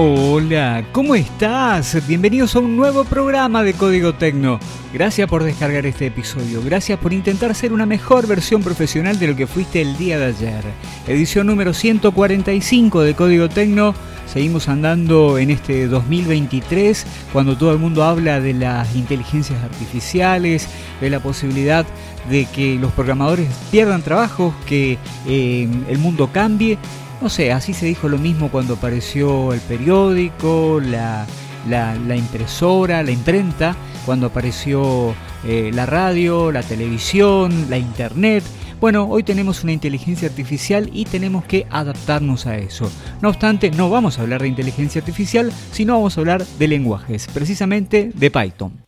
Hola, 0.00 0.84
¿cómo 0.92 1.16
estás? 1.16 2.06
Bienvenidos 2.06 2.54
a 2.54 2.60
un 2.60 2.76
nuevo 2.76 3.02
programa 3.02 3.64
de 3.64 3.74
Código 3.74 4.14
Tecno. 4.14 4.60
Gracias 4.92 5.28
por 5.28 5.42
descargar 5.42 5.86
este 5.86 6.06
episodio, 6.06 6.62
gracias 6.62 7.00
por 7.00 7.12
intentar 7.12 7.52
ser 7.56 7.72
una 7.72 7.84
mejor 7.84 8.28
versión 8.28 8.62
profesional 8.62 9.18
de 9.18 9.26
lo 9.26 9.34
que 9.34 9.48
fuiste 9.48 9.80
el 9.80 9.96
día 9.96 10.16
de 10.16 10.26
ayer. 10.26 10.62
Edición 11.08 11.48
número 11.48 11.74
145 11.74 13.02
de 13.02 13.14
Código 13.16 13.48
Tecno. 13.48 13.92
Seguimos 14.32 14.68
andando 14.68 15.36
en 15.36 15.50
este 15.50 15.88
2023 15.88 17.04
cuando 17.32 17.58
todo 17.58 17.72
el 17.72 17.78
mundo 17.80 18.04
habla 18.04 18.40
de 18.40 18.54
las 18.54 18.94
inteligencias 18.94 19.60
artificiales, 19.64 20.68
de 21.00 21.10
la 21.10 21.18
posibilidad 21.18 21.84
de 22.30 22.44
que 22.44 22.76
los 22.76 22.92
programadores 22.92 23.48
pierdan 23.72 24.02
trabajo, 24.02 24.54
que 24.64 24.96
eh, 25.26 25.68
el 25.88 25.98
mundo 25.98 26.30
cambie 26.32 26.78
no 27.20 27.28
sé, 27.28 27.52
así 27.52 27.74
se 27.74 27.86
dijo 27.86 28.08
lo 28.08 28.18
mismo 28.18 28.50
cuando 28.50 28.74
apareció 28.74 29.52
el 29.52 29.60
periódico, 29.60 30.80
la, 30.80 31.26
impresora, 32.16 33.02
la 33.02 33.10
imprenta, 33.10 33.76
cuando 34.06 34.26
apareció 34.26 35.14
eh, 35.44 35.70
la 35.74 35.86
radio, 35.86 36.52
la 36.52 36.62
televisión, 36.62 37.66
la 37.68 37.78
internet. 37.78 38.44
Bueno, 38.80 39.08
hoy 39.08 39.24
tenemos 39.24 39.64
una 39.64 39.72
inteligencia 39.72 40.28
artificial 40.28 40.88
y 40.92 41.04
tenemos 41.04 41.44
que 41.44 41.66
adaptarnos 41.70 42.46
a 42.46 42.56
eso. 42.56 42.90
No 43.20 43.30
obstante, 43.30 43.72
no 43.72 43.90
vamos 43.90 44.18
a 44.18 44.22
hablar 44.22 44.42
de 44.42 44.48
inteligencia 44.48 45.00
artificial, 45.00 45.52
sino 45.72 45.94
vamos 45.94 46.16
a 46.16 46.20
hablar 46.20 46.46
de 46.46 46.68
lenguajes, 46.68 47.26
precisamente 47.34 48.12
de 48.14 48.30
Python. 48.30 48.84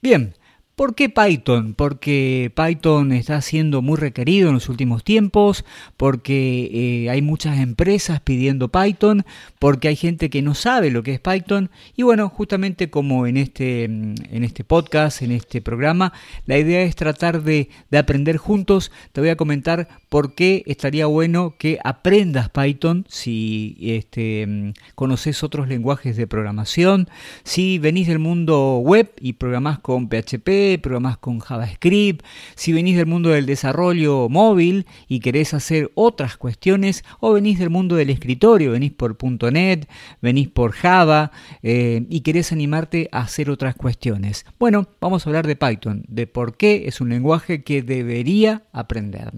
Bien, 0.00 0.32
¿Por 0.78 0.94
qué 0.94 1.08
Python? 1.08 1.74
Porque 1.74 2.52
Python 2.54 3.10
está 3.10 3.42
siendo 3.42 3.82
muy 3.82 3.96
requerido 3.96 4.46
en 4.46 4.54
los 4.54 4.68
últimos 4.68 5.02
tiempos, 5.02 5.64
porque 5.96 6.70
eh, 6.72 7.10
hay 7.10 7.20
muchas 7.20 7.58
empresas 7.58 8.20
pidiendo 8.20 8.68
Python, 8.68 9.26
porque 9.58 9.88
hay 9.88 9.96
gente 9.96 10.30
que 10.30 10.40
no 10.40 10.54
sabe 10.54 10.92
lo 10.92 11.02
que 11.02 11.14
es 11.14 11.18
Python. 11.18 11.68
Y 11.96 12.04
bueno, 12.04 12.28
justamente 12.28 12.90
como 12.90 13.26
en 13.26 13.38
este, 13.38 13.82
en 13.86 14.44
este 14.44 14.62
podcast, 14.62 15.20
en 15.22 15.32
este 15.32 15.60
programa, 15.60 16.12
la 16.46 16.58
idea 16.58 16.82
es 16.82 16.94
tratar 16.94 17.42
de, 17.42 17.70
de 17.90 17.98
aprender 17.98 18.36
juntos. 18.36 18.92
Te 19.10 19.20
voy 19.20 19.30
a 19.30 19.36
comentar 19.36 19.88
por 20.08 20.34
qué 20.34 20.62
estaría 20.66 21.06
bueno 21.06 21.54
que 21.58 21.78
aprendas 21.84 22.48
Python 22.48 23.04
si 23.08 23.76
este, 23.80 24.72
conoces 24.94 25.42
otros 25.42 25.68
lenguajes 25.68 26.16
de 26.16 26.26
programación, 26.26 27.08
si 27.44 27.78
venís 27.78 28.08
del 28.08 28.18
mundo 28.18 28.78
web 28.78 29.12
y 29.20 29.34
programás 29.34 29.78
con 29.78 30.08
PHP, 30.08 30.80
programas 30.80 31.18
con 31.18 31.40
JavaScript, 31.40 32.24
si 32.54 32.72
venís 32.72 32.96
del 32.96 33.06
mundo 33.06 33.30
del 33.30 33.46
desarrollo 33.46 34.28
móvil 34.28 34.86
y 35.08 35.20
querés 35.20 35.54
hacer 35.54 35.90
otras 35.94 36.36
cuestiones, 36.36 37.04
o 37.20 37.32
venís 37.32 37.58
del 37.58 37.70
mundo 37.70 37.96
del 37.96 38.10
escritorio, 38.10 38.72
venís 38.72 38.92
por 38.92 39.16
.NET, 39.52 39.88
venís 40.22 40.48
por 40.48 40.72
Java 40.72 41.32
eh, 41.62 42.06
y 42.08 42.20
querés 42.20 42.52
animarte 42.52 43.08
a 43.12 43.20
hacer 43.20 43.50
otras 43.50 43.74
cuestiones. 43.74 44.46
Bueno, 44.58 44.88
vamos 45.00 45.26
a 45.26 45.30
hablar 45.30 45.46
de 45.46 45.56
Python, 45.56 46.04
de 46.08 46.26
por 46.26 46.56
qué 46.56 46.86
es 46.86 47.00
un 47.00 47.08
lenguaje 47.08 47.62
que 47.62 47.82
debería 47.82 48.62
aprender. 48.72 49.32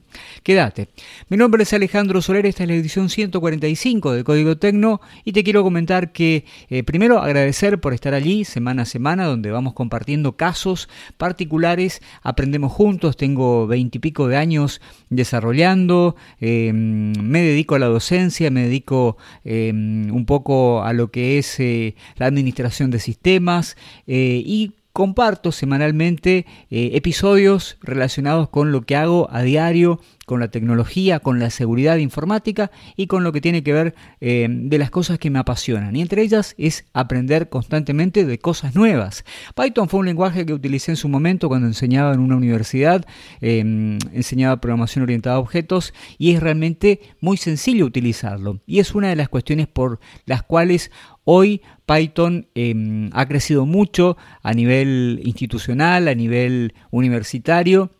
Mi 1.31 1.39
nombre 1.39 1.63
es 1.63 1.73
Alejandro 1.73 2.21
Soler, 2.21 2.45
esta 2.45 2.65
es 2.65 2.69
la 2.69 2.75
edición 2.75 3.09
145 3.09 4.13
de 4.13 4.25
Código 4.25 4.59
Tecno 4.59 5.01
y 5.25 5.33
te 5.33 5.43
quiero 5.43 5.63
comentar 5.63 6.13
que 6.13 6.45
eh, 6.69 6.83
primero 6.83 7.19
agradecer 7.21 7.81
por 7.81 7.95
estar 7.95 8.13
allí 8.13 8.45
semana 8.45 8.83
a 8.83 8.85
semana 8.85 9.25
donde 9.25 9.51
vamos 9.51 9.73
compartiendo 9.73 10.37
casos 10.37 10.91
particulares, 11.17 12.03
aprendemos 12.23 12.73
juntos, 12.73 13.17
tengo 13.17 13.67
veintipico 13.67 14.29
de 14.29 14.37
años 14.37 14.83
desarrollando, 15.09 16.15
em, 16.41 17.13
me 17.13 17.41
dedico 17.41 17.77
a 17.77 17.79
la 17.79 17.87
docencia, 17.87 18.51
me 18.51 18.65
dedico 18.65 19.17
em, 19.45 20.15
un 20.15 20.27
poco 20.27 20.83
a 20.83 20.93
lo 20.93 21.11
que 21.11 21.39
es 21.39 21.59
eh, 21.59 21.95
la 22.17 22.27
administración 22.27 22.91
de 22.91 22.99
sistemas 22.99 23.79
eh, 24.07 24.43
y 24.45 24.73
comparto 24.93 25.53
semanalmente 25.53 26.47
episodios 26.69 27.79
relacionados 27.81 28.49
con 28.49 28.73
lo 28.73 28.83
que 28.83 28.97
hago 28.97 29.29
a 29.31 29.41
diario 29.43 30.01
con 30.27 30.41
la 30.41 30.49
tecnología, 30.49 31.19
con 31.19 31.39
la 31.39 31.51
seguridad 31.51 31.97
informática 31.97 32.71
y 32.97 33.07
con 33.07 33.25
lo 33.25 33.33
que 33.33 33.41
tiene 33.41 33.63
que 33.63 33.73
ver 33.73 33.95
eh, 34.21 34.47
de 34.49 34.79
las 34.79 34.91
cosas 34.91 35.19
que 35.19 35.31
me 35.31 35.39
apasionan. 35.39 35.97
Y 35.97 36.03
entre 36.03 36.23
ellas 36.23 36.55
es 36.57 36.85
aprender 36.93 37.49
constantemente 37.49 38.25
de 38.25 38.39
cosas 38.39 38.75
nuevas. 38.75 39.25
Python 39.57 39.89
fue 39.89 40.01
un 40.01 40.07
lenguaje 40.07 40.47
que 40.47 40.53
utilicé 40.53 40.93
en 40.93 40.97
su 40.97 41.09
momento 41.09 41.49
cuando 41.49 41.67
enseñaba 41.67 42.15
en 42.15 42.21
una 42.21 42.37
universidad, 42.37 43.05
em, 43.41 43.99
enseñaba 44.13 44.61
programación 44.61 45.03
orientada 45.03 45.37
a 45.37 45.41
objetos 45.41 45.93
y 46.17 46.33
es 46.33 46.41
realmente 46.41 47.01
muy 47.21 47.37
sencillo 47.37 47.85
utilizarlo. 47.87 48.61
Y 48.67 48.79
es 48.79 48.95
una 48.95 49.09
de 49.09 49.17
las 49.17 49.29
cuestiones 49.29 49.67
por 49.67 50.01
las 50.27 50.43
cuales 50.43 50.91
Hoy 51.25 51.61
Python 51.87 52.49
em, 52.55 53.11
ha 53.13 53.27
crecido 53.27 53.67
mucho 53.67 54.17
a 54.43 54.55
nivel 54.55 55.21
institucional, 55.23 56.09
a 56.09 56.15
nivel 56.15 56.75
universitario 56.91 57.91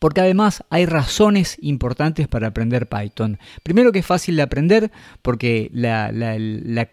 porque 0.00 0.22
además 0.22 0.64
hay 0.70 0.86
razones 0.86 1.56
importantes 1.60 2.26
para 2.26 2.48
aprender 2.48 2.88
Python. 2.88 3.38
Primero 3.62 3.92
que 3.92 4.00
es 4.00 4.06
fácil 4.06 4.34
de 4.34 4.42
aprender 4.42 4.90
porque 5.22 5.70
la, 5.72 6.10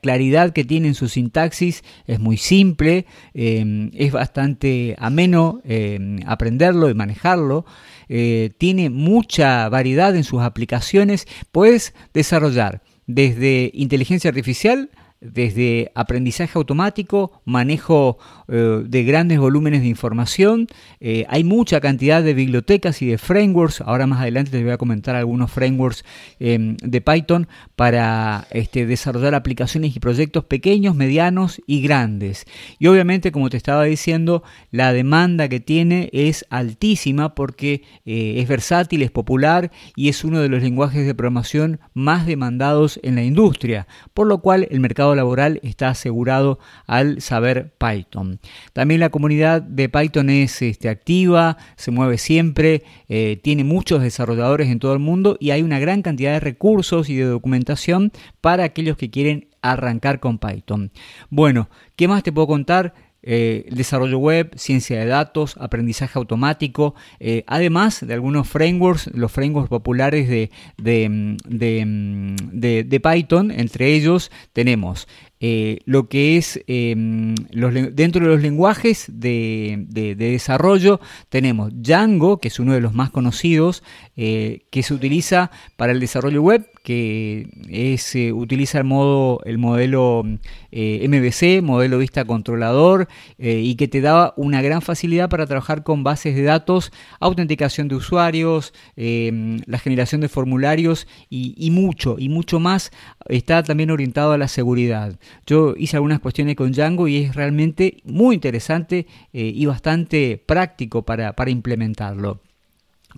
claridad 0.02 0.52
que 0.52 0.66
tiene 0.66 0.90
en 0.90 0.94
su 0.94 1.08
sintaxis 1.08 1.84
es 2.06 2.20
muy 2.20 2.38
simple, 2.38 3.06
em, 3.34 3.90
es 3.94 4.12
bastante 4.12 4.96
ameno 5.00 5.62
em, 5.64 6.20
aprenderlo 6.28 6.90
y 6.90 6.94
manejarlo. 6.94 7.66
Eh, 8.10 8.52
tiene 8.58 8.90
mucha 8.90 9.68
variedad 9.70 10.16
en 10.16 10.26
sus 10.26 10.42
aplicaciones. 10.42 11.28
Puedes 11.52 11.94
desarrollar 12.14 12.82
desde 13.08 13.72
inteligencia 13.74 14.30
artificial 14.30 14.90
desde 15.22 15.92
aprendizaje 15.96 16.58
automático, 16.58 17.42
manejo 17.46 18.18
eh, 18.48 18.84
de 18.86 19.04
grandes 19.04 19.40
volúmenes 19.40 19.82
de 19.82 19.88
información. 19.88 20.68
Eh, 21.00 21.26
hay 21.30 21.44
mucha 21.44 21.82
cantidad 21.82 22.22
de 22.22 22.34
bibliotecas 22.34 23.02
y 23.02 23.08
de 23.08 23.18
frameworks. 23.18 23.82
Ahora 23.82 24.08
más 24.08 24.22
adelante 24.22 24.52
les 24.52 24.64
voy 24.64 24.74
a 24.74 24.78
comentar 24.78 25.16
algunos 25.16 25.52
frameworks 25.52 26.06
em, 26.40 26.78
de 26.78 27.02
Python 27.02 27.48
para 27.76 28.48
este, 28.52 28.86
desarrollar 28.86 29.36
aplicaciones 29.36 29.96
y 29.96 30.00
proyectos 30.00 30.46
pequeños, 30.46 30.96
medianos 30.96 31.62
y 31.66 31.82
grandes. 31.82 32.46
Y 32.80 32.88
obviamente, 32.88 33.32
como 33.32 33.50
te 33.50 33.58
estaba 33.58 33.84
diciendo, 33.84 34.44
la 34.72 34.94
demanda 34.94 35.50
que 35.50 35.60
tiene 35.60 36.10
es 36.14 36.46
altísima 36.50 37.36
porque 37.36 37.84
eh, 38.06 38.36
es 38.38 38.48
versátil, 38.48 39.02
es 39.02 39.12
popular 39.12 39.72
y 39.96 40.10
es 40.10 40.24
uno 40.24 40.40
de 40.40 40.50
los 40.50 40.62
lenguajes 40.62 41.06
de 41.06 41.16
programación 41.16 41.80
más 41.94 42.26
demandados 42.26 43.00
en 43.04 43.16
la 43.16 43.24
industria, 43.24 43.88
por 44.14 44.28
lo 44.28 44.40
cual 44.40 44.68
el 44.70 44.80
mercado 44.80 45.07
laboral 45.16 45.60
está 45.64 45.90
asegurado 45.90 46.60
al 46.86 47.22
saber 47.22 47.74
Python. 47.78 48.40
También 48.74 49.00
la 49.00 49.10
comunidad 49.10 49.62
de 49.62 49.90
Python 49.90 50.30
es 50.30 50.62
este, 50.62 50.90
activa, 50.90 51.58
se 51.76 51.92
mueve 51.92 52.18
siempre, 52.18 52.84
eh, 53.10 53.40
tiene 53.44 53.64
muchos 53.64 54.02
desarrolladores 54.02 54.70
en 54.70 54.80
todo 54.80 54.94
el 54.94 55.00
mundo 55.00 55.38
y 55.40 55.52
hay 55.52 55.62
una 55.62 55.80
gran 55.80 56.02
cantidad 56.02 56.34
de 56.34 56.40
recursos 56.40 57.10
y 57.10 57.16
de 57.16 57.26
documentación 57.26 58.12
para 58.42 58.64
aquellos 58.64 58.98
que 58.98 59.10
quieren 59.10 59.48
arrancar 59.62 60.20
con 60.20 60.38
Python. 60.38 60.92
Bueno, 61.30 61.70
¿qué 61.96 62.08
más 62.08 62.24
te 62.24 62.32
puedo 62.32 62.48
contar? 62.48 62.94
Eh, 63.30 63.68
desarrollo 63.72 64.20
web, 64.20 64.52
ciencia 64.56 65.02
de 65.02 65.06
datos, 65.06 65.58
aprendizaje 65.60 66.18
automático, 66.18 66.96
eh, 67.20 67.44
además 67.46 68.08
de 68.08 68.14
algunos 68.14 68.48
frameworks, 68.48 69.08
los 69.14 69.34
frameworks 69.34 69.68
populares 69.68 70.30
de, 70.30 70.50
de, 70.78 73.02
Python, 73.04 73.52
entre 73.52 73.94
ellos 73.94 74.32
tenemos 74.54 75.10
eh, 75.40 75.80
lo 75.86 76.08
que 76.08 76.38
es 76.38 76.62
em, 76.68 77.36
dentro 77.36 78.26
de 78.26 78.32
los 78.32 78.42
lenguajes 78.42 79.06
de, 79.08 79.86
desarrollo 80.18 81.00
tenemos 81.30 81.72
Django, 81.74 82.40
que 82.40 82.48
es 82.48 82.60
uno 82.60 82.74
de 82.74 82.82
los 82.82 82.94
más 82.94 83.10
conocidos, 83.10 83.84
que 84.16 84.84
se 84.84 84.94
utiliza 84.94 85.52
para 85.76 85.92
el 85.92 86.00
desarrollo 86.00 86.42
web, 86.42 86.68
que 86.84 87.50
es, 87.70 88.16
utiliza 88.34 88.80
el, 88.80 88.84
modo, 88.84 89.42
el 89.46 89.58
modelo 89.60 90.24
MVC, 90.72 91.62
modelo 91.62 91.98
vista 91.98 92.26
controlador, 92.26 93.08
eh, 93.38 93.62
y 93.64 93.76
que 93.76 93.88
te 93.88 94.02
da 94.02 94.34
una 94.38 94.62
gran 94.62 94.82
facilidad 94.82 95.30
para 95.30 95.46
trabajar 95.46 95.84
con 95.84 96.04
bases 96.04 96.36
de 96.36 96.44
datos, 96.44 96.92
autenticación 97.20 97.88
de 97.88 97.96
usuarios, 97.96 98.74
eh, 98.96 99.60
la 99.66 99.80
generación 99.80 100.22
de 100.22 100.30
formularios 100.30 101.08
y, 101.30 101.70
mucho, 101.72 102.16
y 102.20 102.30
mucho 102.30 102.60
más 102.60 102.92
está 103.28 103.64
también 103.64 103.92
orientado 103.92 104.32
a 104.32 104.38
la 104.38 104.48
seguridad. 104.48 105.20
Yo 105.46 105.76
hice 105.78 105.98
algunas 105.98 106.20
cuestiones 106.20 106.56
con 106.56 106.72
Django 106.72 107.08
y 107.08 107.18
es 107.18 107.36
realmente 107.36 107.98
muy 108.04 108.36
interesante 108.36 109.08
eh, 109.34 109.52
y 109.54 109.66
bastante 109.66 110.42
práctico 110.46 111.04
para, 111.04 111.34
para 111.34 111.52
implementarlo. 111.52 112.42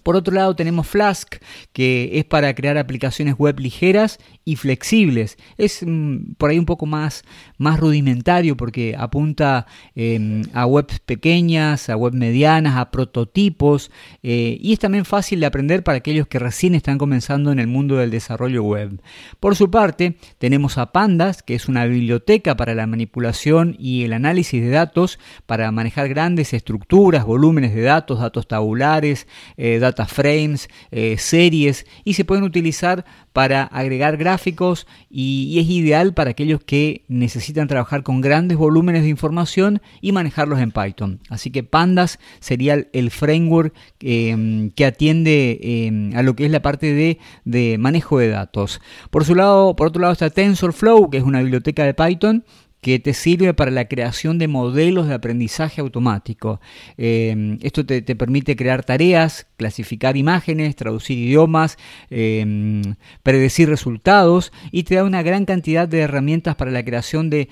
Por 0.04 0.16
otro 0.16 0.34
lado 0.34 0.56
tenemos 0.56 0.88
Flask, 0.88 1.36
que 1.74 2.12
es 2.14 2.26
para 2.26 2.54
crear 2.56 2.78
aplicaciones 2.78 3.36
web 3.38 3.60
ligeras 3.60 4.20
y 4.46 4.56
flexibles. 4.56 5.38
Es 5.58 5.84
mm, 5.86 6.34
por 6.38 6.50
ahí 6.50 6.60
un 6.60 6.66
poco 6.66 6.86
más, 6.86 7.24
más 7.58 7.80
rudimentario 7.80 8.58
porque 8.58 8.96
apunta 8.98 9.66
em, 9.96 10.44
a 10.54 10.66
webs 10.66 11.00
pequeñas, 11.00 11.90
a 11.90 11.96
web 11.96 12.14
medianas, 12.14 12.78
a 12.78 12.92
prototipos 12.92 13.92
eh, 14.24 14.58
y 14.60 14.74
es 14.74 14.80
también 14.80 15.06
fácil 15.06 15.40
de 15.40 15.46
aprender 15.46 15.84
para 15.84 15.98
aquellos 15.98 16.28
que 16.28 16.40
recién 16.40 16.76
están 16.76 16.98
comenzando 16.98 17.52
en 17.52 17.60
el 17.60 17.68
mundo 17.68 17.98
del 17.98 18.12
desarrollo 18.12 18.64
web. 18.64 19.02
Por 19.40 19.56
su 19.56 19.70
parte, 19.70 20.18
tenemos 20.38 20.78
a 20.78 20.92
Pandas, 20.92 21.44
que 21.44 21.56
es 21.56 21.68
una 21.68 21.86
biblioteca 21.86 22.56
para 22.56 22.76
la 22.76 22.88
manipulación 22.88 23.76
y 23.80 24.04
el 24.04 24.14
análisis 24.14 24.62
de 24.62 24.70
datos 24.70 25.20
para 25.46 25.72
manejar 25.72 26.10
grandes 26.10 26.54
estructuras, 26.54 27.26
volúmenes 27.26 27.74
de 27.74 27.82
datos, 27.82 28.20
datos 28.20 28.48
tabulares, 28.48 29.28
eh, 29.58 29.80
data 29.90 30.06
frames, 30.06 30.70
eh, 30.92 31.18
series 31.18 31.86
y 32.04 32.14
se 32.14 32.26
pueden 32.26 32.44
utilizar 32.44 33.06
para 33.34 33.64
agregar 33.64 34.18
gráficos 34.18 34.88
y, 35.10 35.60
es 35.60 35.70
ideal 35.70 36.14
para 36.14 36.32
aquellos 36.32 36.64
que 36.64 37.04
necesitan 37.08 37.68
trabajar 37.68 38.04
con 38.04 38.22
grandes 38.22 38.58
volúmenes 38.58 39.04
de 39.04 39.10
información 39.10 39.82
y 40.02 40.12
manejarlos 40.12 40.60
en 40.60 40.72
Python. 40.72 41.20
Así 41.30 41.52
que 41.52 41.64
Pandas 41.64 42.20
sería 42.40 42.88
el 42.94 43.12
framework 43.12 43.74
em, 44.00 44.72
que 44.72 44.86
atiende 44.86 45.60
em, 45.62 46.16
a 46.16 46.24
lo 46.24 46.36
que 46.36 46.46
es 46.46 46.52
la 46.52 46.62
parte 46.62 46.94
de, 46.94 47.18
de 47.46 47.78
manejo 47.78 48.20
de 48.20 48.30
datos. 48.30 48.82
Por 49.10 49.26
su 49.26 49.36
lado, 49.36 49.76
por 49.76 49.88
otro 49.88 50.02
lado 50.02 50.14
está 50.14 50.30
TensorFlow, 50.30 51.10
que 51.10 51.18
es 51.18 51.24
una 51.24 51.42
biblioteca 51.42 51.84
de 51.84 51.94
Python 51.94 52.44
que 52.82 53.00
te 53.00 53.14
sirve 53.14 53.54
para 53.54 53.72
la 53.72 53.86
creación 53.86 54.38
de 54.38 54.48
modelos 54.48 55.08
de 55.08 55.14
aprendizaje 55.14 55.82
automático. 55.82 56.62
Em, 56.98 57.58
esto 57.62 57.86
te, 57.86 58.02
permite 58.02 58.56
crear 58.56 58.84
tareas, 58.84 59.48
clasificar 59.58 60.16
imágenes, 60.16 60.76
traducir 60.76 61.18
idiomas, 61.18 61.78
em, 62.10 62.96
predecir 63.24 63.70
resultados 63.70 64.52
y 64.72 64.84
te 64.84 64.96
da 64.96 65.04
una 65.04 65.24
gran 65.24 65.46
cantidad 65.46 65.88
de 65.88 66.00
herramientas 66.00 66.56
para 66.56 66.72
la 66.72 66.84
creación 66.84 67.30
de, 67.30 67.50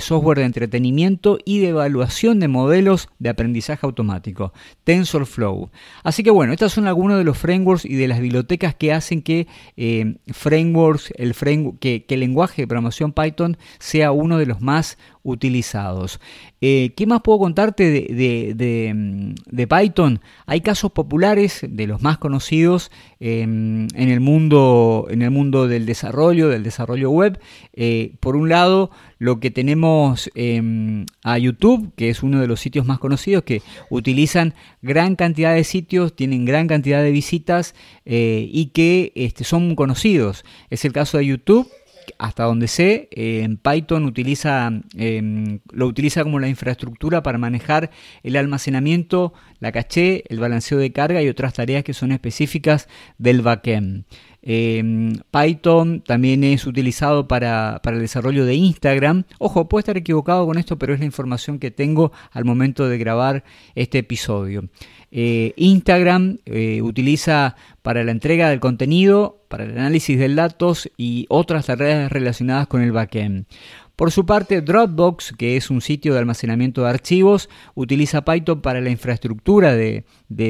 software 0.00 0.38
de 0.38 0.44
entretenimiento 0.44 1.38
y 1.44 1.58
de 1.60 1.68
evaluación 1.68 2.40
de 2.40 2.48
modelos 2.48 3.08
de 3.18 3.28
aprendizaje 3.28 3.86
automático. 3.86 4.52
TensorFlow. 4.84 5.70
Así 6.02 6.22
que 6.22 6.30
bueno, 6.30 6.52
estos 6.52 6.72
son 6.72 6.86
algunos 6.86 7.18
de 7.18 7.24
los 7.24 7.38
frameworks 7.38 7.84
y 7.84 7.94
de 7.94 8.08
las 8.08 8.20
bibliotecas 8.20 8.74
que 8.74 8.92
hacen 8.92 9.22
que 9.22 9.46
em, 9.76 10.16
frameworks, 10.26 11.12
el 11.16 11.34
framework, 11.34 11.78
que 11.78 12.04
el 12.08 12.20
lenguaje 12.20 12.62
de 12.62 12.66
programación 12.66 13.12
Python 13.12 13.56
sea 13.78 14.12
uno 14.12 14.38
de 14.38 14.47
los 14.48 14.60
más 14.60 14.98
utilizados. 15.22 16.20
Eh, 16.60 16.92
¿Qué 16.96 17.06
más 17.06 17.20
puedo 17.22 17.38
contarte 17.38 17.90
de, 17.90 19.66
Python? 19.68 20.20
Hay 20.46 20.60
casos 20.60 20.90
populares 20.90 21.60
de 21.68 21.86
los 21.86 22.02
más 22.02 22.18
conocidos 22.18 22.90
em, 23.20 23.86
en, 23.94 24.08
el 24.08 24.20
mundo, 24.20 25.06
en 25.10 25.22
el 25.22 25.30
mundo 25.30 25.68
del 25.68 25.86
desarrollo, 25.86 26.48
del 26.48 26.62
desarrollo 26.62 27.10
web. 27.10 27.38
Eh, 27.74 28.14
por 28.20 28.34
un 28.34 28.48
lado, 28.48 28.90
lo 29.18 29.40
que 29.40 29.50
tenemos 29.50 30.30
em, 30.34 31.06
a 31.22 31.38
YouTube, 31.38 31.92
que 31.96 32.08
es 32.08 32.22
uno 32.22 32.40
de 32.40 32.46
los 32.46 32.60
sitios 32.60 32.86
más 32.86 32.98
conocidos, 32.98 33.44
que 33.44 33.62
utilizan 33.90 34.54
gran 34.82 35.16
cantidad 35.16 35.54
de 35.54 35.64
sitios, 35.64 36.16
tienen 36.16 36.44
gran 36.44 36.66
cantidad 36.66 37.02
de 37.02 37.10
visitas 37.10 37.74
eh, 38.04 38.48
y 38.50 38.66
que 38.66 39.12
este, 39.14 39.44
son 39.44 39.74
conocidos. 39.76 40.44
Es 40.70 40.84
el 40.84 40.92
caso 40.92 41.18
de 41.18 41.26
YouTube 41.26 41.68
hasta 42.18 42.44
donde 42.44 42.68
sé, 42.68 43.08
eh, 43.12 43.42
en 43.42 43.56
Python 43.56 44.04
utiliza, 44.04 44.70
em, 44.96 45.60
lo 45.72 45.86
utiliza 45.86 46.22
como 46.22 46.38
la 46.38 46.48
infraestructura 46.48 47.22
para 47.22 47.38
manejar 47.38 47.90
el 48.22 48.36
almacenamiento, 48.36 49.32
la 49.60 49.72
caché, 49.72 50.24
el 50.28 50.40
balanceo 50.40 50.78
de 50.78 50.92
carga 50.92 51.22
y 51.22 51.28
otras 51.28 51.54
tareas 51.54 51.84
que 51.84 51.94
son 51.94 52.12
específicas 52.12 52.88
del 53.18 53.42
backend. 53.42 54.04
Em, 54.42 55.14
Python 55.30 56.00
también 56.00 56.44
es 56.44 56.66
utilizado 56.66 57.26
para, 57.26 57.80
el 57.84 58.00
desarrollo 58.00 58.44
de 58.44 58.54
Instagram. 58.54 59.24
Ojo, 59.38 59.68
puedo 59.68 59.80
estar 59.80 59.96
equivocado 59.96 60.46
con 60.46 60.58
esto, 60.58 60.78
pero 60.78 60.94
es 60.94 61.00
la 61.00 61.06
información 61.06 61.58
que 61.58 61.70
tengo 61.70 62.12
al 62.30 62.44
momento 62.44 62.88
de 62.88 62.98
grabar 62.98 63.44
este 63.74 63.98
episodio. 63.98 64.68
Eh, 65.10 65.54
Instagram 65.56 66.38
eh, 66.44 66.82
utiliza 66.82 67.56
para 67.82 68.04
la 68.04 68.12
entrega 68.12 68.50
del 68.50 68.60
contenido, 68.60 69.42
para 69.48 69.64
el 69.64 69.72
análisis 69.72 70.18
de 70.18 70.34
datos 70.34 70.90
y 70.96 71.26
otras 71.30 71.66
tareas 71.66 72.12
relacionadas 72.12 72.66
con 72.66 72.82
el 72.82 72.92
backend. 72.92 73.46
Por 73.98 74.12
su 74.12 74.24
parte, 74.24 74.60
Dropbox, 74.60 75.32
que 75.36 75.56
es 75.56 75.70
un 75.70 75.80
sitio 75.80 76.12
de 76.12 76.20
almacenamiento 76.20 76.82
de 76.82 76.90
archivos, 76.90 77.48
utiliza 77.74 78.24
Python 78.24 78.60
para 78.60 78.80
la 78.80 78.90
infraestructura 78.90 79.74
de, 79.74 80.04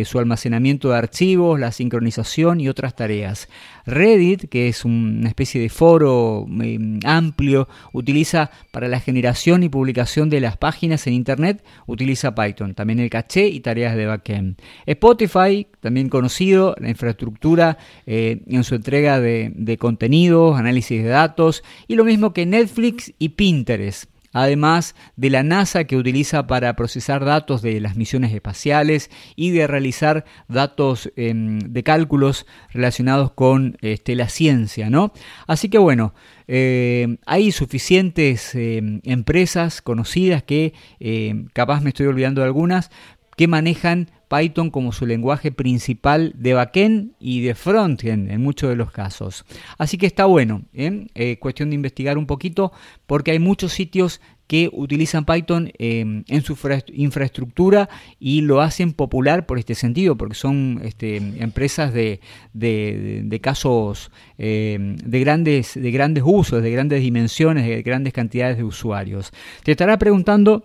su 0.04 0.18
almacenamiento 0.18 0.90
de 0.90 0.98
archivos, 0.98 1.58
la 1.58 1.72
sincronización 1.72 2.60
y 2.60 2.68
otras 2.68 2.94
tareas. 2.94 3.48
Reddit, 3.88 4.48
que 4.50 4.68
es 4.68 4.84
una 4.84 5.28
especie 5.28 5.60
de 5.60 5.70
foro 5.70 6.46
em, 6.60 7.00
amplio, 7.04 7.68
utiliza 7.92 8.50
para 8.70 8.86
la 8.86 9.00
generación 9.00 9.62
y 9.62 9.68
publicación 9.68 10.28
de 10.28 10.40
las 10.40 10.56
páginas 10.56 11.06
en 11.06 11.14
Internet, 11.14 11.64
utiliza 11.86 12.34
Python, 12.34 12.74
también 12.74 13.00
el 13.00 13.08
caché 13.08 13.48
y 13.48 13.60
tareas 13.60 13.96
de 13.96 14.06
backend. 14.06 14.60
Spotify, 14.86 15.66
también 15.80 16.08
conocido, 16.08 16.74
la 16.78 16.90
infraestructura 16.90 17.78
eh, 18.06 18.42
en 18.46 18.62
su 18.62 18.74
entrega 18.74 19.20
de, 19.20 19.52
de 19.54 19.78
contenidos, 19.78 20.58
análisis 20.58 21.02
de 21.02 21.08
datos, 21.08 21.64
y 21.86 21.94
lo 21.94 22.04
mismo 22.04 22.32
que 22.32 22.44
Netflix 22.44 23.14
y 23.18 23.30
Pinterest 23.30 24.10
además 24.42 24.94
de 25.16 25.30
la 25.30 25.42
NASA 25.42 25.84
que 25.84 25.96
utiliza 25.96 26.46
para 26.46 26.74
procesar 26.76 27.24
datos 27.24 27.62
de 27.62 27.80
las 27.80 27.96
misiones 27.96 28.32
espaciales 28.32 29.10
y 29.36 29.50
de 29.50 29.66
realizar 29.66 30.24
datos 30.48 31.12
em, 31.16 31.58
de 31.58 31.82
cálculos 31.82 32.46
relacionados 32.70 33.32
con 33.32 33.76
este, 33.80 34.14
la 34.14 34.28
ciencia, 34.28 34.90
¿no? 34.90 35.12
Así 35.46 35.68
que 35.68 35.78
bueno, 35.78 36.14
eh, 36.46 37.18
hay 37.26 37.52
suficientes 37.52 38.54
em, 38.54 39.00
empresas 39.04 39.82
conocidas 39.82 40.42
que, 40.42 40.72
em, 41.00 41.48
capaz 41.52 41.80
me 41.80 41.90
estoy 41.90 42.06
olvidando 42.06 42.40
de 42.40 42.46
algunas, 42.46 42.90
que 43.36 43.46
manejan 43.46 44.10
Python 44.28 44.70
como 44.70 44.92
su 44.92 45.06
lenguaje 45.06 45.50
principal 45.52 46.32
de 46.36 46.54
backend 46.54 47.12
y 47.18 47.40
de 47.40 47.54
frontend 47.54 48.30
en 48.30 48.42
muchos 48.42 48.70
de 48.70 48.76
los 48.76 48.90
casos. 48.90 49.44
Así 49.78 49.98
que 49.98 50.06
está 50.06 50.26
bueno, 50.26 50.62
¿eh? 50.72 51.06
Eh, 51.14 51.38
cuestión 51.38 51.70
de 51.70 51.76
investigar 51.76 52.18
un 52.18 52.26
poquito 52.26 52.72
porque 53.06 53.32
hay 53.32 53.38
muchos 53.38 53.72
sitios 53.72 54.20
que 54.48 54.70
utilizan 54.72 55.26
Python 55.26 55.70
em, 55.78 56.24
en 56.26 56.42
su 56.42 56.56
infraestructura 56.94 57.88
y 58.18 58.40
lo 58.40 58.62
hacen 58.62 58.94
popular 58.94 59.44
por 59.46 59.58
este 59.58 59.74
sentido, 59.74 60.16
porque 60.16 60.34
son 60.34 60.80
este, 60.84 61.16
empresas 61.16 61.92
de, 61.92 62.20
casos 63.42 64.10
em, 64.38 64.96
de, 64.96 65.20
grandes, 65.20 65.74
de 65.74 65.90
grandes 65.90 66.24
usos, 66.26 66.62
de 66.62 66.70
grandes 66.70 67.02
dimensiones, 67.02 67.66
de 67.66 67.82
grandes 67.82 68.14
cantidades 68.14 68.56
de 68.56 68.64
usuarios. 68.64 69.32
Te 69.62 69.72
estará 69.72 69.98
preguntando 69.98 70.64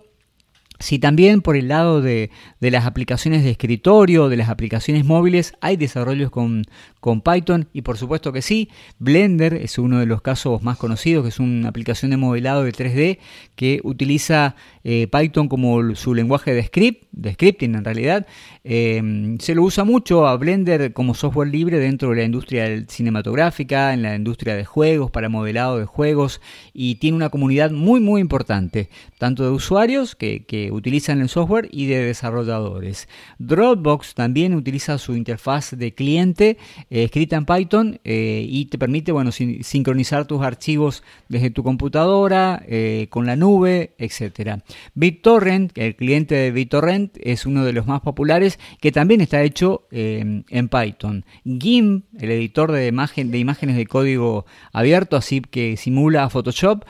si 0.84 0.98
también 0.98 1.40
por 1.40 1.56
el 1.56 1.68
lado 1.68 2.02
de, 2.02 2.30
las 2.60 2.84
aplicaciones 2.84 3.42
de 3.42 3.50
escritorio, 3.50 4.28
de 4.28 4.36
las 4.36 4.50
aplicaciones 4.50 5.06
móviles, 5.06 5.54
hay 5.62 5.78
desarrollos 5.78 6.30
con, 6.30 6.66
con, 7.00 7.22
Python, 7.22 7.68
y 7.72 7.80
por 7.80 7.96
supuesto 7.96 8.34
que 8.34 8.42
sí, 8.42 8.68
Blender 8.98 9.54
es 9.54 9.78
uno 9.78 9.98
de 9.98 10.04
los 10.04 10.20
casos 10.20 10.62
más 10.62 10.76
conocidos, 10.76 11.22
que 11.22 11.30
es 11.30 11.40
una 11.40 11.70
aplicación 11.70 12.10
de 12.10 12.18
modelado 12.18 12.64
de 12.64 12.72
3D 12.72 13.18
que 13.56 13.80
utiliza 13.82 14.56
eh, 14.82 15.08
Python 15.10 15.48
como 15.48 15.94
su 15.94 16.12
lenguaje 16.12 16.52
de 16.52 16.64
script, 16.64 17.08
de 17.12 17.32
scripting 17.32 17.76
en 17.76 17.84
realidad. 17.84 18.26
Em, 18.62 19.38
se 19.38 19.54
lo 19.54 19.62
usa 19.62 19.84
mucho 19.84 20.26
a 20.26 20.36
Blender 20.36 20.92
como 20.92 21.14
software 21.14 21.48
libre 21.48 21.78
dentro 21.78 22.10
de 22.10 22.16
la 22.16 22.24
industria 22.24 22.84
cinematográfica, 22.88 23.94
en 23.94 24.02
la 24.02 24.14
industria 24.16 24.54
de 24.54 24.66
juegos, 24.66 25.10
para 25.10 25.30
modelado 25.30 25.78
de 25.78 25.86
juegos, 25.86 26.42
y 26.74 26.96
tiene 26.96 27.16
una 27.16 27.30
comunidad 27.30 27.70
muy 27.70 28.00
muy 28.00 28.20
importante, 28.20 28.90
tanto 29.16 29.44
de 29.44 29.50
usuarios 29.50 30.14
que 30.14 30.44
utilizan 30.74 31.20
el 31.20 31.28
software 31.28 31.68
y 31.70 31.86
de 31.86 32.04
desarrolladores. 32.04 33.08
Dropbox 33.38 34.14
también 34.14 34.54
utiliza 34.54 34.98
su 34.98 35.16
interfaz 35.16 35.72
de 35.72 35.94
cliente 35.94 36.58
eh, 36.90 37.04
escrita 37.04 37.36
en 37.36 37.44
Python 37.44 38.00
eh, 38.04 38.46
y 38.48 38.66
te 38.66 38.78
permite 38.78 39.12
bueno, 39.12 39.32
sincronizar 39.32 40.26
tus 40.26 40.42
archivos 40.42 41.02
desde 41.28 41.50
tu 41.50 41.62
computadora, 41.62 42.62
eh, 42.66 43.06
con 43.10 43.26
la 43.26 43.36
nube, 43.36 43.94
etc. 43.98 44.60
BitTorrent, 44.94 45.76
el 45.76 45.96
cliente 45.96 46.34
de 46.34 46.50
BitTorrent, 46.50 47.16
es 47.20 47.46
uno 47.46 47.64
de 47.64 47.72
los 47.72 47.86
más 47.86 48.00
populares 48.00 48.58
que 48.80 48.92
también 48.92 49.20
está 49.20 49.42
hecho 49.42 49.86
en 49.90 50.68
Python. 50.68 51.24
GIMP, 51.44 52.04
el 52.18 52.30
editor 52.30 52.72
de, 52.72 52.86
imagen, 52.86 53.30
de 53.30 53.38
imágenes 53.38 53.76
de 53.76 53.86
código 53.86 54.46
abierto, 54.72 55.16
así 55.16 55.40
que 55.40 55.76
simula 55.76 56.28
Photoshop, 56.30 56.84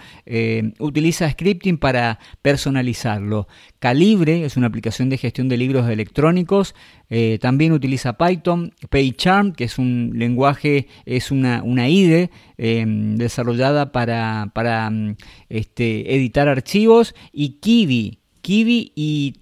utiliza 0.78 1.30
scripting 1.30 1.78
para 1.78 2.18
personalizarlo. 2.42 3.46
Calibre 3.84 4.46
es 4.46 4.56
una 4.56 4.68
aplicación 4.68 5.10
de 5.10 5.18
gestión 5.18 5.50
de 5.50 5.58
libros 5.58 5.90
electrónicos. 5.90 6.74
Eh, 7.10 7.38
también 7.38 7.72
utiliza 7.72 8.16
Python. 8.16 8.72
PyCharm, 8.88 9.52
que 9.52 9.64
es 9.64 9.76
un 9.76 10.12
lenguaje, 10.14 10.88
es 11.04 11.30
una, 11.30 11.62
una 11.62 11.86
IDE 11.90 12.30
em, 12.56 13.16
desarrollada 13.16 13.92
para, 13.92 14.50
para 14.54 14.88
mm, 14.88 15.16
este, 15.50 16.16
editar 16.16 16.48
archivos. 16.48 17.14
Y 17.30 17.60
Kiwi. 17.60 18.20
Kiwi 18.40 18.92
y 18.94 19.34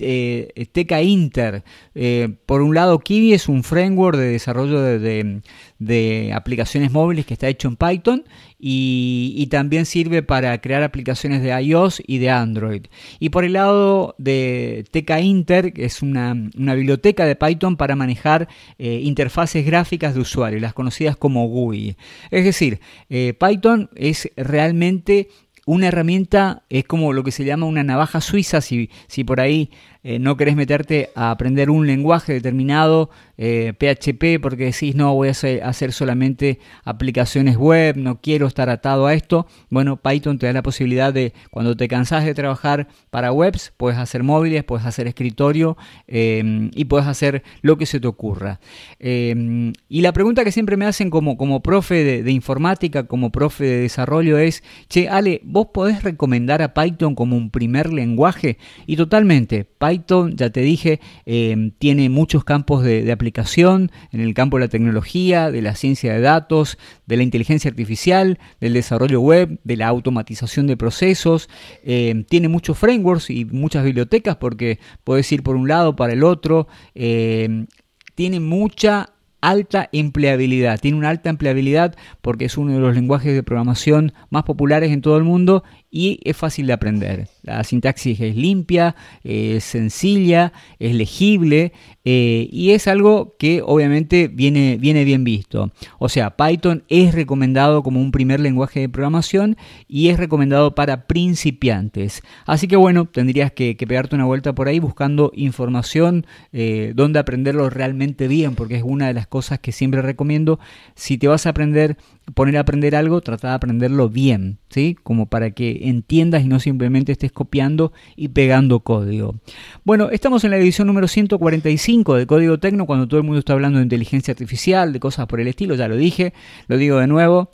eh, 0.00 0.66
Teca 0.72 1.02
Inter. 1.02 1.62
Eh, 1.94 2.28
por 2.46 2.62
un 2.62 2.74
lado, 2.74 2.98
Kiwi 2.98 3.32
es 3.32 3.48
un 3.48 3.62
framework 3.62 4.16
de 4.16 4.32
desarrollo 4.32 4.80
de, 4.80 6.32
aplicaciones 6.34 6.90
móviles 6.90 7.26
que 7.26 7.34
está 7.34 7.48
hecho 7.48 7.68
en 7.68 7.76
Python 7.76 8.24
y, 8.58 9.46
también 9.50 9.84
sirve 9.84 10.22
para 10.22 10.60
crear 10.60 10.82
aplicaciones 10.82 11.42
de 11.42 11.60
iOS 11.60 12.02
y 12.06 12.18
de 12.18 12.30
Android. 12.30 12.82
Y 13.18 13.30
por 13.30 13.44
el 13.44 13.54
lado 13.54 14.14
de 14.18 14.84
Teca 14.90 15.20
Inter, 15.20 15.72
que 15.72 15.84
es 15.84 16.02
una, 16.02 16.34
biblioteca 16.54 17.24
de 17.24 17.36
Python 17.36 17.76
para 17.76 17.96
manejar 17.96 18.48
eh, 18.78 19.00
interfaces 19.02 19.66
gráficas 19.66 20.14
de 20.14 20.20
usuario, 20.20 20.60
las 20.60 20.74
conocidas 20.74 21.16
como 21.16 21.48
GUI. 21.48 21.96
Es 22.30 22.44
decir, 22.44 22.80
Python 23.08 23.90
es 23.96 24.30
realmente 24.36 25.28
una 25.70 25.86
herramienta 25.86 26.64
es 26.68 26.84
como 26.84 27.12
lo 27.12 27.22
que 27.22 27.30
se 27.30 27.44
llama 27.44 27.66
una 27.66 27.84
navaja 27.84 28.20
suiza, 28.20 28.60
si, 28.60 28.90
si 29.06 29.22
por 29.22 29.40
ahí 29.40 29.70
eh, 30.02 30.18
no 30.18 30.36
querés 30.36 30.56
meterte 30.56 31.10
a 31.14 31.30
aprender 31.30 31.68
un 31.68 31.86
lenguaje 31.86 32.32
determinado, 32.32 33.10
PHP, 33.36 34.22
eh, 34.22 34.38
porque 34.40 34.66
decís, 34.66 34.94
no, 34.94 35.14
voy 35.14 35.28
a 35.28 35.30
hacer, 35.30 35.92
solamente 35.92 36.58
aplicaciones 36.84 37.56
web, 37.56 37.96
no 37.96 38.20
quiero 38.20 38.46
estar 38.46 38.68
atado 38.68 39.06
a 39.06 39.14
esto. 39.14 39.46
Bueno, 39.70 39.96
Python 39.96 40.38
te 40.38 40.46
da 40.46 40.52
la 40.52 40.62
posibilidad 40.62 41.12
de, 41.12 41.32
cuando 41.50 41.74
te 41.74 41.88
cansás 41.88 42.24
de 42.24 42.34
trabajar 42.34 42.88
para 43.10 43.32
webs, 43.32 43.72
puedes 43.76 43.98
hacer 43.98 44.22
móviles, 44.22 44.64
puedes 44.64 44.86
hacer 44.86 45.06
escritorio 45.06 45.78
eh, 46.06 46.70
y 46.74 46.84
puedes 46.84 47.06
hacer 47.06 47.42
lo 47.62 47.78
que 47.78 47.86
se 47.86 47.98
te 47.98 48.08
ocurra. 48.08 48.60
y 48.98 50.00
la 50.02 50.12
pregunta 50.12 50.44
que 50.44 50.52
siempre 50.52 50.76
me 50.76 50.86
hacen 50.86 51.10
como, 51.10 51.36
como 51.36 51.62
profe 51.62 52.04
de, 52.04 52.22
de 52.22 52.32
informática, 52.32 53.06
como 53.06 53.30
profe 53.30 53.64
de 53.64 53.80
desarrollo 53.80 54.38
es, 54.38 54.62
che, 54.88 55.08
Ale, 55.08 55.40
¿vos 55.44 55.68
podés 55.72 56.02
recomendar 56.02 56.62
a 56.62 56.74
Python 56.74 57.14
como 57.14 57.36
un 57.36 57.50
primer 57.50 57.92
lenguaje? 57.92 58.58
Y 58.86 58.96
totalmente, 58.96 59.64
Python, 59.64 59.89
ya 60.34 60.50
te 60.50 60.60
dije, 60.60 61.00
eh, 61.26 61.72
tiene 61.78 62.08
muchos 62.08 62.44
campos 62.44 62.82
de, 62.84 63.10
aplicación 63.10 63.90
en 64.12 64.20
el 64.20 64.34
campo 64.34 64.56
de 64.56 64.64
la 64.64 64.68
tecnología, 64.68 65.50
de 65.50 65.62
la 65.62 65.74
ciencia 65.74 66.12
de 66.12 66.20
datos, 66.20 66.78
de 67.06 67.16
la 67.16 67.22
inteligencia 67.22 67.70
artificial, 67.70 68.38
del 68.60 68.72
desarrollo 68.72 69.20
web, 69.20 69.58
de 69.64 69.76
la 69.76 69.88
automatización 69.88 70.66
de 70.66 70.76
procesos. 70.76 71.48
Eh, 71.82 72.24
tiene 72.28 72.48
muchos 72.48 72.78
frameworks 72.78 73.30
y 73.30 73.44
muchas 73.44 73.84
bibliotecas 73.84 74.36
porque 74.36 74.78
puedes 75.04 75.30
ir 75.32 75.42
por 75.42 75.56
un 75.56 75.68
lado 75.68 75.96
para 75.96 76.12
el 76.12 76.22
otro. 76.22 76.68
Eh, 76.94 77.66
tiene 78.14 78.40
mucha 78.40 79.10
alta 79.40 79.88
empleabilidad. 79.92 80.78
Tiene 80.80 80.98
una 80.98 81.10
alta 81.10 81.30
empleabilidad 81.30 81.94
porque 82.20 82.44
es 82.44 82.56
uno 82.56 82.74
de 82.74 82.80
los 82.80 82.94
lenguajes 82.94 83.34
de 83.34 83.42
programación 83.42 84.12
más 84.28 84.44
populares 84.44 84.90
en 84.90 85.00
todo 85.00 85.16
el 85.16 85.24
mundo 85.24 85.64
y 85.90 86.20
es 86.24 86.36
fácil 86.36 86.66
de 86.66 86.72
aprender. 86.72 87.28
La 87.42 87.64
sintaxis 87.64 88.20
es 88.20 88.36
limpia, 88.36 88.94
es 89.24 89.64
sencilla, 89.64 90.52
es 90.78 90.94
legible 90.94 91.72
eh, 92.04 92.48
y 92.50 92.70
es 92.70 92.88
algo 92.88 93.36
que 93.38 93.62
obviamente 93.64 94.28
viene, 94.28 94.78
viene 94.78 95.04
bien 95.04 95.24
visto. 95.24 95.70
O 95.98 96.08
sea, 96.08 96.36
Python 96.36 96.84
es 96.88 97.14
recomendado 97.14 97.82
como 97.82 98.00
un 98.00 98.10
primer 98.10 98.40
lenguaje 98.40 98.80
de 98.80 98.88
programación 98.88 99.56
y 99.88 100.08
es 100.08 100.18
recomendado 100.18 100.74
para 100.74 101.06
principiantes. 101.06 102.22
Así 102.46 102.68
que 102.68 102.76
bueno, 102.76 103.06
tendrías 103.06 103.52
que, 103.52 103.76
pegarte 103.90 104.14
una 104.14 104.26
vuelta 104.26 104.54
por 104.54 104.68
ahí 104.68 104.78
buscando 104.78 105.32
información 105.34 106.26
eh, 106.52 106.92
donde 106.94 107.18
aprenderlo 107.18 107.70
realmente 107.70 108.28
bien, 108.28 108.54
porque 108.54 108.76
es 108.76 108.82
una 108.84 109.08
de 109.08 109.14
las 109.14 109.26
cosas 109.26 109.58
que 109.58 109.72
siempre 109.72 110.02
recomiendo. 110.02 110.60
Si 110.94 111.18
te 111.18 111.28
vas 111.28 111.46
a 111.46 111.50
aprender 111.50 111.96
poner 112.34 112.56
a 112.56 112.60
aprender 112.60 112.94
algo, 112.94 113.20
trata 113.20 113.48
de 113.48 113.54
aprenderlo 113.54 114.08
bien, 114.08 114.58
¿sí? 114.68 114.96
Como 115.02 115.26
para 115.26 115.50
que 115.50 115.80
entiendas 115.88 116.44
y 116.44 116.48
no 116.48 116.60
simplemente 116.60 117.12
estés 117.12 117.32
copiando 117.32 117.92
y 118.16 118.28
pegando 118.28 118.80
código. 118.80 119.36
Bueno, 119.84 120.10
estamos 120.10 120.44
en 120.44 120.50
la 120.50 120.58
edición 120.58 120.86
número 120.86 121.08
145 121.08 122.14
de 122.16 122.26
Código 122.26 122.58
Tecno, 122.58 122.86
cuando 122.86 123.08
todo 123.08 123.18
el 123.18 123.26
mundo 123.26 123.40
está 123.40 123.52
hablando 123.52 123.78
de 123.78 123.84
inteligencia 123.84 124.32
artificial, 124.32 124.92
de 124.92 125.00
cosas 125.00 125.26
por 125.26 125.40
el 125.40 125.48
estilo, 125.48 125.74
ya 125.74 125.88
lo 125.88 125.96
dije, 125.96 126.32
lo 126.68 126.76
digo 126.76 126.98
de 126.98 127.06
nuevo 127.06 127.50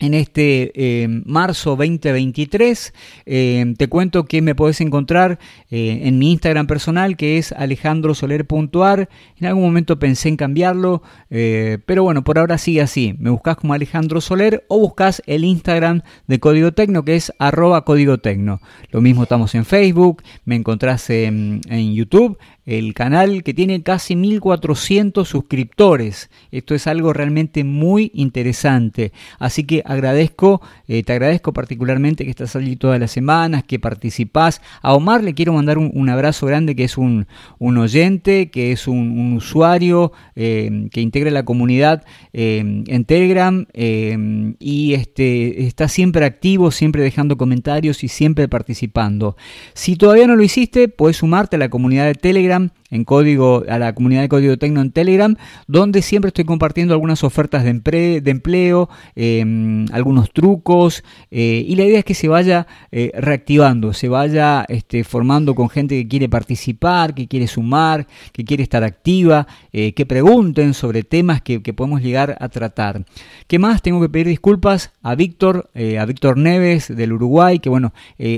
en 0.00 0.14
este 0.14 0.72
eh, 0.74 1.08
marzo 1.24 1.70
2023. 1.76 2.92
Eh, 3.26 3.74
te 3.76 3.88
cuento 3.88 4.24
que 4.24 4.42
me 4.42 4.54
podés 4.54 4.80
encontrar 4.80 5.38
eh, 5.70 6.00
en 6.04 6.18
mi 6.18 6.32
Instagram 6.32 6.66
personal 6.66 7.16
que 7.16 7.38
es 7.38 7.52
alejandrosoler.ar. 7.52 9.08
En 9.40 9.46
algún 9.46 9.64
momento 9.64 9.98
pensé 9.98 10.28
en 10.28 10.36
cambiarlo, 10.36 11.02
pero 11.28 12.02
bueno, 12.04 12.24
por 12.24 12.38
ahora 12.38 12.58
sigue 12.58 12.80
así. 12.80 13.14
Me 13.18 13.30
buscas 13.30 13.56
como 13.56 13.74
Alejandro 13.74 14.20
Soler 14.20 14.64
o 14.68 14.78
buscas 14.78 15.22
el 15.26 15.44
Instagram 15.44 16.02
de 16.26 16.40
Código 16.40 16.72
Tecno 16.72 17.04
que 17.04 17.16
es 17.16 17.32
arroba 17.38 17.84
Código 17.84 18.18
Tecno. 18.18 18.60
Lo 18.90 19.00
mismo 19.00 19.24
estamos 19.24 19.54
en 19.54 19.64
Facebook, 19.64 20.22
me 20.44 20.56
encontrás 20.56 21.10
en, 21.10 21.60
en 21.68 21.94
YouTube, 21.94 22.38
el 22.66 22.94
canal 22.94 23.42
que 23.42 23.54
tiene 23.54 23.82
casi 23.82 24.16
1400 24.16 25.28
suscriptores. 25.28 26.30
Esto 26.50 26.74
es 26.74 26.86
algo 26.86 27.12
realmente 27.12 27.64
muy 27.64 28.10
interesante. 28.14 29.12
Así 29.38 29.64
que 29.64 29.82
agradezco, 29.84 30.60
eh, 30.88 31.02
te 31.02 31.12
agradezco 31.12 31.52
particularmente 31.52 32.24
que 32.24 32.30
estás 32.30 32.56
allí 32.56 32.76
todas 32.76 32.98
las 32.98 33.10
semanas, 33.10 33.64
que 33.64 33.78
participás. 33.78 34.60
A 34.82 34.94
Omar 34.94 35.22
le 35.22 35.34
quiero 35.34 35.52
mandar 35.52 35.78
un, 35.78 36.08
abrazo 36.08 36.46
grande, 36.46 36.74
que 36.74 36.84
es 36.84 36.98
un, 36.98 37.26
oyente, 37.60 38.50
que 38.50 38.72
es 38.72 38.88
un, 38.88 39.34
usuario 39.34 40.12
eh, 40.36 40.88
que 40.90 41.00
integra 41.00 41.30
la 41.30 41.44
comunidad 41.44 42.04
eh, 42.32 42.82
en 42.86 43.04
Telegram 43.04 43.66
y 43.74 44.94
este, 44.94 45.66
está 45.66 45.88
siempre 45.88 46.24
activo, 46.24 46.70
siempre 46.70 47.02
dejando 47.02 47.36
comentarios 47.36 48.04
y 48.04 48.08
siempre 48.08 48.48
participando. 48.48 49.36
Si 49.74 49.96
todavía 49.96 50.26
no 50.26 50.36
lo 50.36 50.42
hiciste, 50.42 50.88
puedes 50.88 51.18
sumarte 51.18 51.56
a 51.56 51.58
la 51.58 51.68
comunidad 51.68 52.06
de 52.06 52.14
Telegram 52.14 52.70
en 52.94 53.04
código, 53.04 53.64
a 53.68 53.78
la 53.78 53.92
comunidad 53.92 54.22
de 54.22 54.28
Código 54.28 54.56
Tecno 54.56 54.80
en 54.80 54.92
Telegram, 54.92 55.36
donde 55.66 56.00
siempre 56.00 56.28
estoy 56.28 56.44
compartiendo 56.44 56.94
algunas 56.94 57.24
ofertas 57.24 57.64
de, 57.64 58.20
de 58.20 58.30
empleo, 58.30 58.88
em, 59.16 59.86
algunos 59.92 60.32
trucos, 60.32 61.02
eh, 61.32 61.64
y 61.66 61.74
la 61.74 61.84
idea 61.84 61.98
es 61.98 62.04
que 62.04 62.14
se 62.14 62.28
vaya 62.28 62.68
eh, 62.92 63.10
reactivando, 63.16 63.92
se 63.92 64.08
vaya 64.08 64.64
este, 64.68 65.02
formando 65.02 65.56
con 65.56 65.68
gente 65.68 65.96
que 65.96 66.08
quiere 66.08 66.28
participar, 66.28 67.14
que 67.14 67.26
quiere 67.26 67.48
sumar, 67.48 68.06
que 68.32 68.44
quiere 68.44 68.62
estar 68.62 68.84
activa, 68.84 69.48
eh, 69.72 69.92
que 69.92 70.06
pregunten 70.06 70.72
sobre 70.72 71.02
temas 71.02 71.42
que, 71.42 71.62
que, 71.62 71.74
podemos 71.74 72.00
llegar 72.00 72.36
a 72.38 72.48
tratar. 72.48 73.04
¿Qué 73.48 73.58
más? 73.58 73.82
Tengo 73.82 74.00
que 74.00 74.08
pedir 74.08 74.28
disculpas 74.28 74.92
a 75.02 75.16
Víctor, 75.16 75.68
a 75.74 76.04
Víctor 76.04 76.38
Neves 76.38 76.94
del 76.94 77.12
Uruguay, 77.12 77.58
que 77.58 77.68
bueno, 77.68 77.92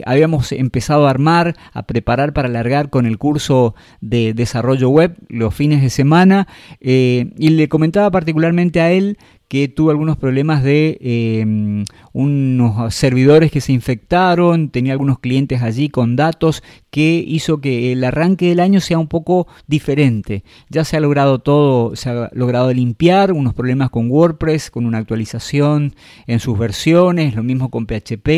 habíamos 0.06 0.52
empezado 0.52 1.06
a 1.06 1.10
armar, 1.10 1.54
a 1.74 1.82
preparar 1.82 2.32
para 2.32 2.48
alargar 2.48 2.88
con 2.88 3.04
el 3.04 3.18
curso 3.18 3.74
de 4.00 4.32
desarrollo 4.46 4.88
web 4.88 5.16
los 5.28 5.54
fines 5.54 5.82
de 5.82 5.90
semana 5.90 6.46
eh, 6.80 7.32
y 7.36 7.50
le 7.50 7.68
comentaba 7.68 8.10
particularmente 8.10 8.80
a 8.80 8.92
él 8.92 9.18
que 9.48 9.68
tuvo 9.68 9.90
algunos 9.90 10.16
problemas 10.16 10.62
de 10.62 10.98
em, 11.00 11.84
unos 12.12 12.94
servidores 12.94 13.52
que 13.52 13.60
se 13.60 13.72
infectaron, 13.72 14.70
tenía 14.70 14.92
algunos 14.92 15.18
clientes 15.20 15.62
allí 15.62 15.88
con 15.88 16.16
datos 16.16 16.62
que 16.90 17.22
hizo 17.26 17.60
que 17.60 17.92
el 17.92 18.02
arranque 18.04 18.48
del 18.48 18.60
año 18.60 18.80
sea 18.80 18.98
un 18.98 19.06
poco 19.06 19.46
diferente. 19.66 20.42
Ya 20.68 20.84
se 20.84 20.96
ha 20.96 21.00
logrado 21.00 21.38
todo, 21.40 21.94
se 21.94 22.10
ha 22.10 22.30
logrado 22.32 22.72
limpiar 22.72 23.32
unos 23.32 23.54
problemas 23.54 23.90
con 23.90 24.10
WordPress, 24.10 24.70
con 24.70 24.86
una 24.86 24.98
actualización 24.98 25.94
en 26.26 26.40
sus 26.40 26.58
versiones, 26.58 27.34
lo 27.34 27.42
mismo 27.42 27.70
con 27.70 27.86
PHP, 27.86 28.28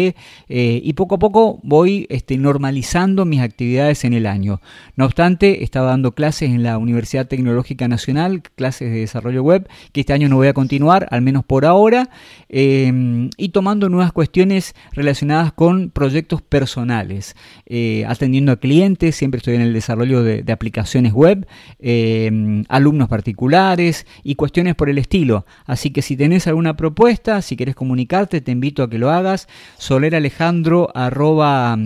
eh, 0.48 0.80
y 0.82 0.92
poco 0.94 1.14
a 1.14 1.18
poco 1.18 1.60
voy 1.62 2.06
este, 2.10 2.36
normalizando 2.36 3.24
mis 3.24 3.40
actividades 3.40 4.04
en 4.04 4.12
el 4.12 4.26
año. 4.26 4.60
No 4.96 5.04
obstante, 5.04 5.62
estaba 5.62 5.90
dando 5.90 6.12
clases 6.12 6.50
en 6.50 6.62
la 6.62 6.78
Universidad 6.78 7.28
Tecnológica 7.28 7.88
Nacional, 7.88 8.42
clases 8.56 8.90
de 8.90 9.00
desarrollo 9.00 9.42
web, 9.42 9.68
que 9.92 10.00
este 10.00 10.12
año 10.12 10.28
no 10.28 10.36
voy 10.36 10.48
a 10.48 10.52
continuar 10.52 10.97
al 11.10 11.22
menos 11.22 11.44
por 11.44 11.64
ahora, 11.64 12.10
eh, 12.48 13.28
y 13.36 13.50
tomando 13.50 13.88
nuevas 13.88 14.12
cuestiones 14.12 14.74
relacionadas 14.92 15.52
con 15.52 15.90
proyectos 15.90 16.40
personales, 16.42 17.36
eh, 17.66 18.04
atendiendo 18.08 18.52
a 18.52 18.56
clientes, 18.56 19.16
siempre 19.16 19.38
estoy 19.38 19.56
en 19.56 19.60
el 19.60 19.72
desarrollo 19.72 20.22
de, 20.22 20.44
aplicaciones 20.48 21.12
web, 21.12 21.46
eh, 21.78 22.64
alumnos 22.68 23.08
particulares 23.08 24.06
y 24.24 24.34
cuestiones 24.34 24.74
por 24.74 24.88
el 24.88 24.98
estilo. 24.98 25.44
Así 25.66 25.90
que 25.90 26.02
si 26.02 26.16
tenés 26.16 26.46
alguna 26.46 26.74
propuesta, 26.76 27.42
si 27.42 27.56
querés 27.56 27.74
comunicarte, 27.74 28.40
te 28.40 28.50
invito 28.50 28.82
a 28.82 28.90
que 28.90 28.98
lo 28.98 29.10
hagas. 29.10 29.46
Soler 29.76 30.16
Alejandro 30.16 30.90
arroba, 30.94 31.76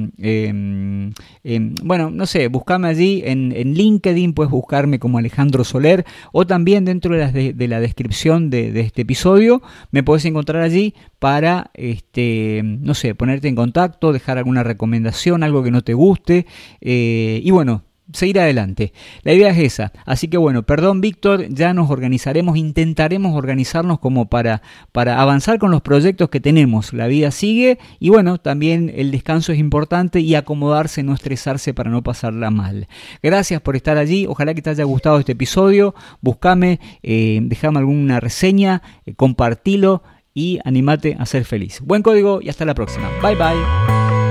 bueno, 1.83 2.11
no 2.11 2.27
sé, 2.27 2.49
buscame 2.49 2.89
allí 2.89 3.23
en, 3.25 3.53
LinkedIn, 3.75 4.33
puedes 4.33 4.51
buscarme 4.51 4.99
como 4.99 5.19
Alejandro 5.19 5.65
Soler 5.65 6.05
o 6.33 6.47
también 6.47 6.85
dentro 6.85 7.15
de 7.15 7.21
la, 7.21 7.33
de, 7.33 7.69
la 7.69 7.81
descripción 7.81 8.51
de, 8.51 8.73
de 8.73 8.81
este 8.81 9.02
episodio, 9.03 9.63
me 9.91 10.03
podés 10.03 10.25
encontrar 10.25 10.63
allí 10.63 10.95
para, 11.19 11.71
este, 11.75 12.63
no 12.65 12.95
sé, 12.95 13.15
ponerte 13.15 13.49
en 13.49 13.55
contacto, 13.55 14.13
dejar 14.13 14.39
alguna 14.39 14.63
recomendación, 14.63 15.43
algo 15.43 15.63
que 15.63 15.71
no 15.71 15.83
te 15.83 15.95
guste. 15.95 16.47
Eh, 16.81 17.41
y 17.45 17.51
bueno, 17.51 17.83
seguir 18.13 18.41
adelante. 18.41 18.93
La 19.23 19.33
idea 19.33 19.51
es 19.51 19.59
esa. 19.59 19.93
Así 20.05 20.29
que 20.29 20.37
bueno, 20.37 20.65
perdón 20.65 21.01
Víctor, 21.01 21.49
ya 21.49 21.73
nos 21.73 21.91
organizaremos, 21.91 22.57
intentaremos 22.57 23.37
organizarnos 23.37 23.99
como 23.99 24.29
para, 24.29 24.63
para 24.93 25.21
avanzar 25.21 25.59
con 25.59 25.71
los 25.71 25.83
proyectos 25.83 26.29
que 26.29 26.41
tenemos. 26.41 26.93
La 26.93 27.07
vida 27.07 27.31
sigue 27.31 27.79
y 27.99 28.11
bueno, 28.11 28.39
también 28.39 28.93
el 28.95 29.11
descanso 29.11 29.53
es 29.53 29.59
importante 29.59 30.21
y 30.21 30.35
acomodarse, 30.35 31.03
no 31.03 31.15
estresarse 31.15 31.75
para 31.75 31.91
no 31.91 32.03
pasarla 32.03 32.51
mal. 32.51 32.89
Gracias 33.23 33.61
por 33.61 33.77
estar 33.77 33.99
allí, 33.99 34.27
ojalá 34.27 34.55
que 34.55 34.63
te 34.63 34.71
haya 34.71 34.85
gustado 34.85 35.19
este 35.19 35.33
episodio. 35.33 35.95
Búscame, 36.21 36.81
eh, 37.03 37.41
déjame 37.43 37.79
alguna 37.79 38.21
reseña, 38.21 38.83
eh, 39.07 39.15
compartilo 39.15 40.03
y 40.35 40.59
animate 40.65 41.17
a 41.19 41.27
ser 41.27 41.45
feliz. 41.45 41.81
Buen 41.81 42.03
código 42.03 42.41
y 42.43 42.49
hasta 42.49 42.65
la 42.65 42.75
próxima. 42.75 43.11
Bye 43.23 43.37
bye. 43.37 44.22